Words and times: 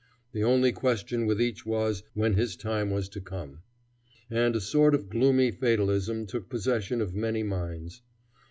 The 0.31 0.43
only 0.43 0.71
question 0.71 1.27
with 1.27 1.39
each 1.39 1.63
was 1.63 2.01
when 2.15 2.33
his 2.33 2.55
time 2.55 2.89
was 2.89 3.07
to 3.09 3.21
come, 3.21 3.61
and 4.31 4.55
a 4.55 4.59
sort 4.59 4.95
of 4.95 5.09
gloomy 5.11 5.51
fatalism 5.51 6.25
took 6.25 6.49
possession 6.49 7.01
of 7.01 7.13
many 7.13 7.43
minds. 7.43 8.01